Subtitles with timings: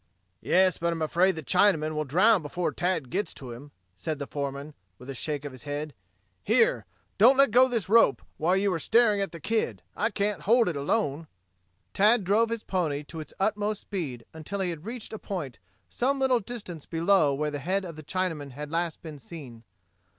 [0.41, 4.25] "Yes, but I'm afraid the Chinaman will drown before Tad gets to him," said the
[4.25, 5.93] foreman, with a shake of his head.
[6.43, 6.87] "Here,
[7.19, 9.83] don't let go of this rope while you are staring at the kid.
[9.95, 11.27] I can't hold it alone."
[11.93, 16.17] Tad drove his pony to its utmost speed until he had reached a point some
[16.17, 19.63] little distance below where the head of the Chinaman had last been seen.